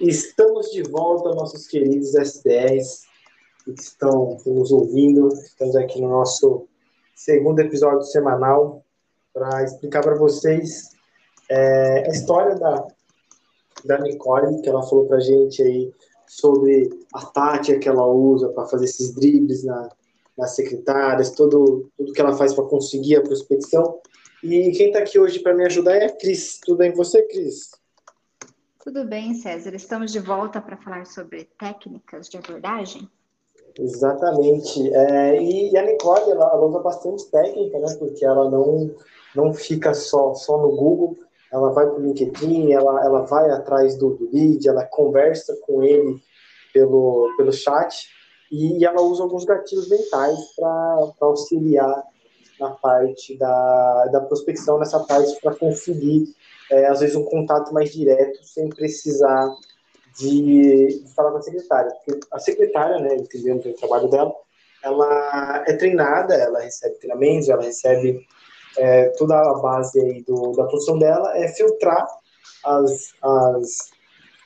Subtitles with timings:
[0.00, 3.02] Estamos de volta, nossos queridos SDRs
[3.64, 5.26] que estão nos ouvindo.
[5.26, 6.68] Estamos aqui no nosso
[7.16, 8.84] segundo episódio semanal
[9.34, 10.90] para explicar para vocês
[11.50, 12.86] é, a história da,
[13.86, 15.92] da Nicole, que ela falou para gente aí
[16.28, 19.88] sobre a tática que ela usa para fazer esses dribles na,
[20.36, 23.98] nas secretárias, todo, tudo que ela faz para conseguir a prospecção.
[24.44, 26.60] E quem está aqui hoje para me ajudar é a Cris.
[26.64, 27.72] Tudo bem com você, Cris?
[28.88, 29.74] Tudo bem, César.
[29.74, 33.06] Estamos de volta para falar sobre técnicas de abordagem.
[33.78, 34.90] Exatamente.
[34.94, 37.94] É, e, a Nicole, ela, ela, usa bastante técnica, né?
[37.98, 38.90] Porque ela não,
[39.36, 41.18] não fica só, só no Google,
[41.52, 45.82] ela vai para o LinkedIn, ela, ela vai atrás do, do lead, ela conversa com
[45.82, 46.18] ele
[46.72, 48.08] pelo, pelo chat
[48.50, 52.04] e, e ela usa alguns gatilhos mentais para auxiliar
[52.60, 56.24] na parte da, da prospecção, nessa parte para conseguir,
[56.70, 59.48] é, às vezes, um contato mais direto, sem precisar
[60.18, 61.92] de, de falar com a secretária.
[62.04, 64.34] Porque a secretária, né, entendendo o trabalho dela,
[64.82, 68.26] ela é treinada, ela recebe treinamentos, ela recebe
[68.76, 72.06] é, toda a base aí do, da produção dela, é filtrar
[72.64, 73.90] as, as,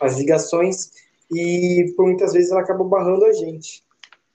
[0.00, 0.90] as ligações
[1.30, 3.82] e por muitas vezes ela acaba barrando a gente.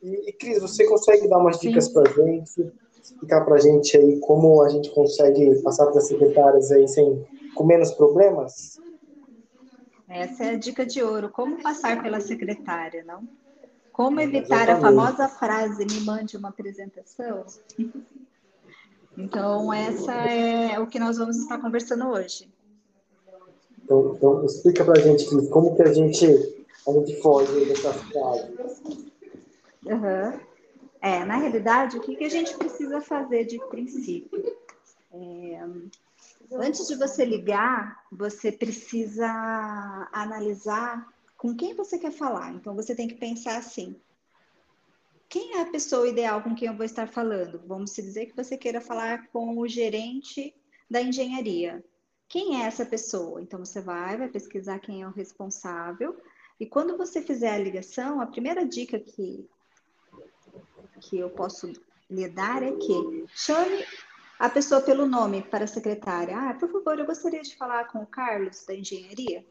[0.02, 2.72] E, e Cris, você consegue dar umas dicas para a gente,
[3.08, 7.26] explicar para a gente aí como a gente consegue passar para as secretárias aí sem,
[7.56, 8.80] com menos problemas?
[10.10, 11.30] Essa é a dica de ouro.
[11.30, 13.28] Como passar pela secretária, não?
[13.92, 14.78] Como evitar Exatamente.
[14.78, 17.46] a famosa frase me mande uma apresentação?
[19.18, 22.50] Então, essa é o que nós vamos estar conversando hoje.
[23.84, 26.26] Então, então explica para a gente, como que a gente,
[26.88, 28.54] a gente foge dessa frase.
[29.86, 30.47] Uhum.
[31.02, 34.58] É, na realidade, o que, que a gente precisa fazer de princípio?
[35.12, 35.60] É,
[36.54, 39.28] antes de você ligar, você precisa
[40.12, 42.54] analisar com quem você quer falar.
[42.54, 43.96] Então, você tem que pensar assim:
[45.30, 47.62] quem é a pessoa ideal com quem eu vou estar falando?
[47.66, 50.54] Vamos dizer que você queira falar com o gerente
[50.90, 51.84] da engenharia.
[52.28, 53.42] Quem é essa pessoa?
[53.42, 56.18] Então, você vai, vai pesquisar quem é o responsável.
[56.60, 59.48] E quando você fizer a ligação, a primeira dica que
[61.00, 61.72] que eu posso
[62.10, 63.86] lhe dar é que chame
[64.40, 66.38] a pessoa pelo nome para a secretária.
[66.38, 69.46] Ah, por favor, eu gostaria de falar com o Carlos da engenharia.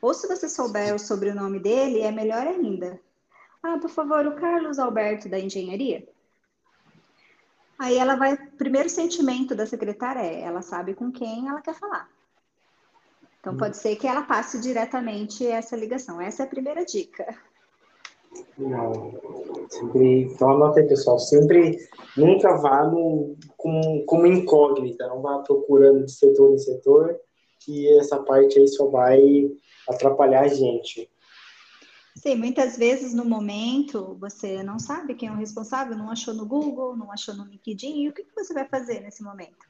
[0.00, 3.00] Ou se você souber o sobrenome dele, é melhor ainda.
[3.62, 6.06] Ah, por favor, o Carlos Alberto da engenharia.
[7.78, 8.36] Aí ela vai.
[8.36, 12.08] Primeiro sentimento da secretária é: ela sabe com quem ela quer falar.
[13.40, 16.20] Então pode ser que ela passe diretamente essa ligação.
[16.20, 17.36] Essa é a primeira dica.
[18.58, 19.12] Não.
[19.68, 21.18] Sempre, então anota aí, pessoal.
[21.18, 21.78] Sempre,
[22.16, 27.18] nunca vá no, com, como incógnita, não vá procurando de setor em setor,
[27.60, 29.50] que essa parte aí só vai
[29.88, 31.10] atrapalhar a gente.
[32.14, 36.46] Sim, muitas vezes no momento você não sabe quem é o responsável, não achou no
[36.46, 39.66] Google, não achou no LinkedIn, e o que você vai fazer nesse momento?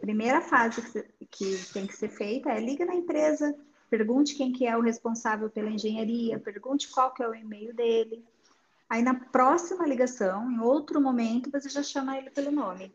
[0.00, 0.80] Primeira fase
[1.28, 3.52] que tem que ser feita é liga na empresa,
[3.90, 8.24] pergunte quem que é o responsável pela engenharia, pergunte qual que é o e-mail dele.
[8.88, 12.92] Aí na próxima ligação, em outro momento, você já chama ele pelo nome.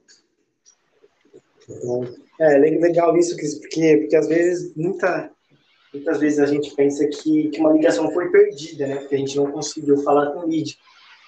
[2.40, 5.32] É legal isso, porque, porque às vezes, muita,
[5.94, 8.96] muitas vezes a gente pensa que, que uma ligação foi perdida, né?
[8.98, 10.78] Porque a gente não conseguiu falar com o lead.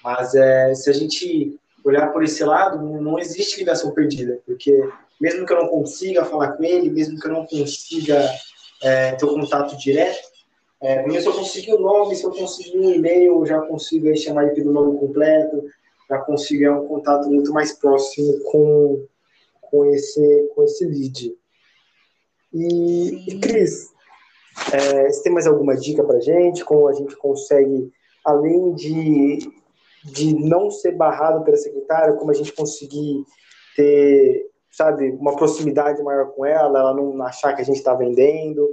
[0.02, 4.72] Mas é, se a gente olhar por esse lado, não existe ligação perdida, porque
[5.20, 8.28] mesmo que eu não consiga falar com ele, mesmo que eu não consiga
[8.82, 10.36] é, ter o contato direto.
[10.82, 14.16] É, se eu conseguir o nome, se eu conseguir um e-mail, eu já consigo aí,
[14.16, 15.64] chamar ele pelo nome completo,
[16.08, 19.06] já consigo é, um contato muito mais próximo com,
[19.62, 21.34] com, esse, com esse lead.
[22.52, 23.88] E, e Cris,
[24.72, 26.64] é, você tem mais alguma dica para gente?
[26.64, 27.90] Como a gente consegue,
[28.24, 29.38] além de,
[30.04, 33.24] de não ser barrado pela secretária, como a gente conseguir
[33.74, 38.68] ter sabe, uma proximidade maior com ela, ela não achar que a gente está vendendo.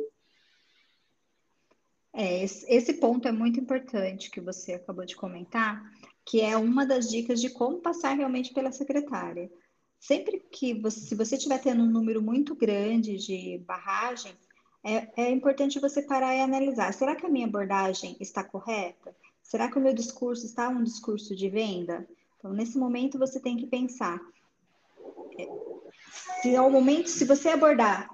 [2.11, 5.81] É, esse ponto é muito importante que você acabou de comentar,
[6.25, 9.49] que é uma das dicas de como passar realmente pela secretária.
[9.97, 14.33] Sempre que você, se você estiver tendo um número muito grande de barragem,
[14.83, 16.93] é, é importante você parar e analisar.
[16.93, 19.15] Será que a minha abordagem está correta?
[19.41, 22.05] Será que o meu discurso está um discurso de venda?
[22.37, 24.19] Então, nesse momento, você tem que pensar:
[25.39, 25.47] é,
[26.41, 28.09] se ao momento, se você abordar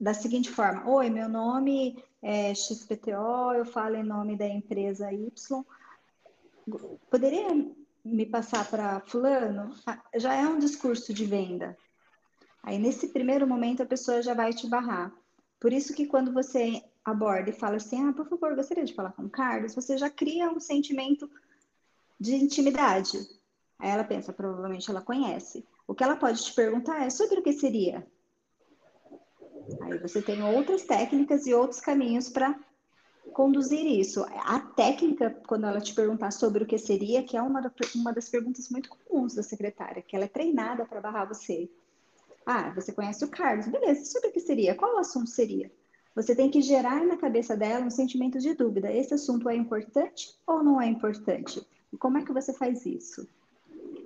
[0.00, 5.64] da seguinte forma: Oi, meu nome é XPTO, eu falo em nome da empresa Y.
[7.10, 7.48] Poderia
[8.04, 9.74] me passar para fulano?
[9.86, 11.76] Ah, já é um discurso de venda.
[12.62, 15.12] Aí nesse primeiro momento a pessoa já vai te barrar.
[15.60, 19.12] Por isso que quando você aborda e fala assim: ah, por favor, gostaria de falar
[19.12, 21.30] com o Carlos, você já cria um sentimento
[22.18, 23.18] de intimidade.
[23.78, 25.66] Aí ela pensa, provavelmente ela conhece.
[25.86, 28.06] O que ela pode te perguntar é sobre o que seria.
[29.82, 32.58] Aí você tem outras técnicas e outros caminhos para
[33.32, 34.24] conduzir isso.
[34.44, 37.60] A técnica, quando ela te perguntar sobre o que seria, que é uma,
[37.94, 41.70] uma das perguntas muito comuns da secretária, que ela é treinada para barrar você.
[42.44, 44.74] Ah, você conhece o Carlos, beleza, sobre o que seria?
[44.74, 45.70] Qual o assunto seria?
[46.14, 48.92] Você tem que gerar na cabeça dela um sentimento de dúvida.
[48.92, 51.66] Esse assunto é importante ou não é importante?
[51.92, 53.26] E como é que você faz isso?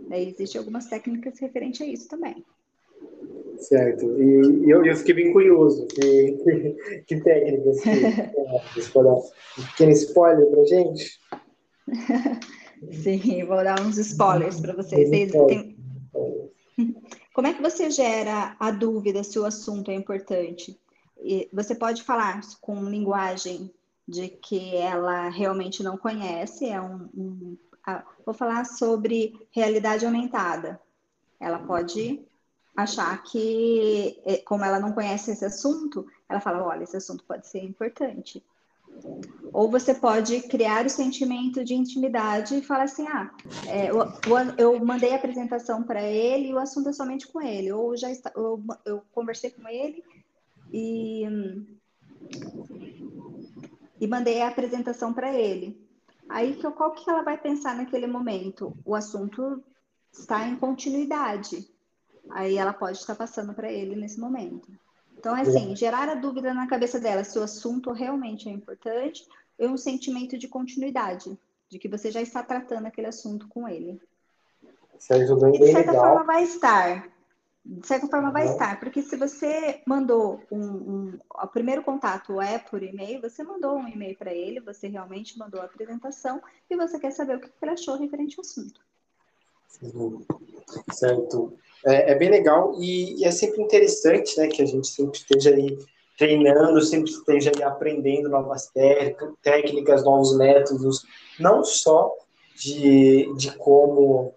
[0.08, 2.44] Daí existem algumas técnicas referentes a isso também.
[3.58, 4.04] Certo.
[4.20, 5.86] E eu, eu fiquei bem curioso.
[5.86, 11.20] Que, que técnicas que um pequeno spoiler pra gente?
[12.92, 15.08] Sim, vou dar uns spoilers para vocês.
[15.08, 15.76] vocês têm...
[17.32, 20.78] Como é que você gera a dúvida se o assunto é importante?
[21.52, 23.70] Você pode falar com linguagem
[24.06, 27.56] de que ela realmente não conhece, é um, um
[28.24, 30.80] vou falar sobre realidade aumentada.
[31.38, 32.24] Ela pode
[32.76, 37.46] achar que, é, como ela não conhece esse assunto, ela fala: olha, esse assunto pode
[37.46, 38.42] ser importante.
[39.52, 43.30] Ou você pode criar o sentimento de intimidade e falar assim: ah,
[43.66, 43.98] é, eu,
[44.58, 47.72] eu, mandei a apresentação para ele e o assunto é somente com ele.
[47.72, 50.02] Ou já está, eu, eu conversei com ele
[50.72, 51.24] e,
[54.00, 55.85] e mandei a apresentação para ele.
[56.28, 58.76] Aí, qual que ela vai pensar naquele momento?
[58.84, 59.62] O assunto
[60.12, 61.68] está em continuidade.
[62.30, 64.68] Aí ela pode estar passando para ele nesse momento.
[65.16, 69.26] Então, é assim, gerar a dúvida na cabeça dela se o assunto realmente é importante
[69.58, 71.38] e um sentimento de continuidade,
[71.68, 74.00] de que você já está tratando aquele assunto com ele.
[74.98, 76.06] Sérgio, bem, e de certa legal.
[76.06, 77.08] forma vai estar.
[77.68, 82.58] De certa forma vai estar, porque se você mandou um, um, o primeiro contato é
[82.58, 86.40] por e-mail, você mandou um e-mail para ele, você realmente mandou a apresentação
[86.70, 88.80] e você quer saber o que ele achou referente ao assunto.
[90.92, 91.58] Certo.
[91.84, 95.50] É, é bem legal e, e, é sempre interessante, né, que a gente sempre esteja
[95.50, 95.76] aí
[96.16, 98.70] treinando, sempre esteja aí aprendendo novas
[99.42, 101.04] técnicas, novos métodos,
[101.38, 102.16] não só
[102.54, 104.32] de, de como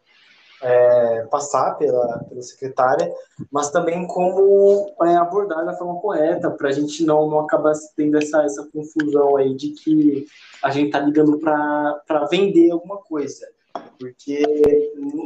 [0.61, 3.13] é, passar pela, pela secretária,
[3.51, 8.17] mas também como é, abordar da forma correta, para a gente não, não acabar tendo
[8.17, 10.25] essa, essa confusão aí de que
[10.63, 13.47] a gente está ligando para vender alguma coisa
[13.99, 14.43] porque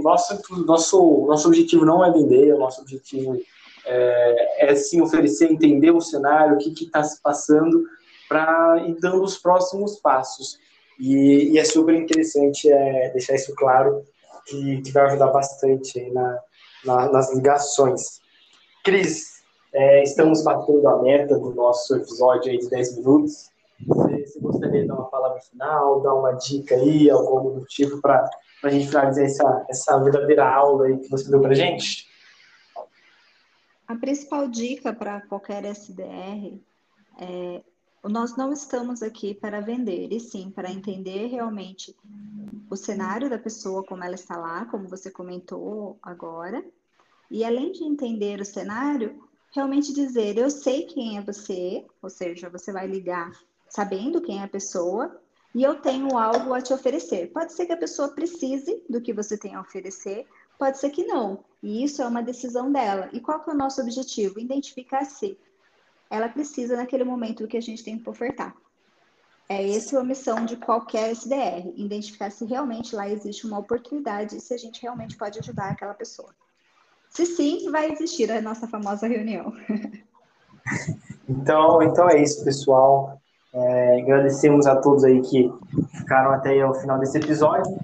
[0.01, 3.39] nosso, nosso, nosso objetivo não é vender, o nosso objetivo
[3.85, 7.85] é, é sim oferecer, entender o cenário, o que está se passando,
[8.27, 10.57] para ir dando os próximos passos.
[10.99, 14.03] E, e é super interessante é, deixar isso claro,
[14.45, 16.39] que, que vai ajudar bastante na,
[16.85, 18.21] na, nas ligações.
[18.83, 19.43] Cris,
[19.73, 23.49] é, estamos batendo a meta do nosso episódio aí de 10 minutos.
[23.87, 27.09] Você, gostaria de dar uma palavra final, dar uma dica aí,
[27.67, 28.29] tipo, para
[28.63, 32.07] para a gente finalizar essa, essa verdadeira aula aí que você deu para gente?
[33.85, 36.57] A principal dica para qualquer SDR
[37.19, 37.61] é
[38.09, 41.95] nós não estamos aqui para vender, e sim para entender realmente
[42.69, 46.63] o cenário da pessoa, como ela está lá, como você comentou agora.
[47.31, 52.49] E além de entender o cenário, realmente dizer: eu sei quem é você, ou seja,
[52.49, 53.31] você vai ligar
[53.69, 55.19] sabendo quem é a pessoa,
[55.55, 57.31] e eu tenho algo a te oferecer.
[57.31, 60.27] Pode ser que a pessoa precise do que você tem a oferecer,
[60.59, 61.43] pode ser que não.
[61.61, 63.09] E isso é uma decisão dela.
[63.13, 64.39] E qual que é o nosso objetivo?
[64.39, 65.37] Identificar se
[66.13, 68.55] ela precisa naquele momento do que a gente tem para ofertar.
[69.49, 74.39] É essa a missão de qualquer SDR, identificar se realmente lá existe uma oportunidade e
[74.39, 76.29] se a gente realmente pode ajudar aquela pessoa.
[77.09, 79.53] Se sim, vai existir a nossa famosa reunião.
[81.27, 83.17] Então, então é isso, pessoal.
[83.53, 85.51] É, agradecemos a todos aí que
[85.97, 87.77] ficaram até o final desse episódio.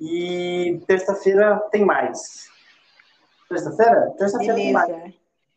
[0.00, 2.48] E terça-feira tem mais.
[3.48, 4.12] Terça-feira?
[4.18, 5.14] Terça-feira tem mais.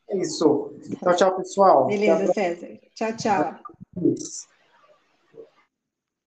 [0.09, 0.73] É isso.
[0.99, 1.87] Tchau, tchau, pessoal.
[1.87, 2.33] Beleza.
[2.33, 2.79] César.
[2.93, 4.43] Tchau, tchau.